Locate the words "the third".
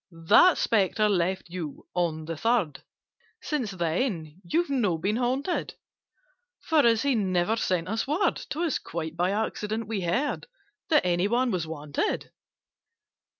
2.25-2.81